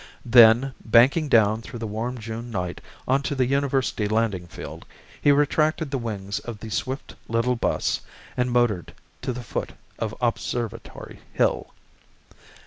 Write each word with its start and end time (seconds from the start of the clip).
Then, 0.25 0.73
banking 0.83 1.29
down 1.29 1.61
through 1.61 1.77
the 1.77 1.85
warm 1.85 2.17
June 2.17 2.49
night 2.49 2.81
onto 3.07 3.35
the 3.35 3.45
University 3.45 4.07
landing 4.07 4.47
field, 4.47 4.83
he 5.21 5.31
retracted 5.31 5.91
the 5.91 5.99
wings 5.99 6.39
of 6.39 6.59
his 6.59 6.73
swift 6.73 7.13
little 7.27 7.55
bus 7.55 8.01
and 8.35 8.49
motored 8.51 8.95
to 9.21 9.31
the 9.31 9.43
foot 9.43 9.73
of 9.99 10.15
Observatory 10.19 11.19
Hill. 11.33 11.69